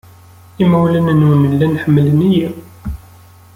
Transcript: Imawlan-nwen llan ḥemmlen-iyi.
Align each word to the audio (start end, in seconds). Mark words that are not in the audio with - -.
Imawlan-nwen 0.63 1.43
llan 1.51 1.79
ḥemmlen-iyi. 1.81 2.47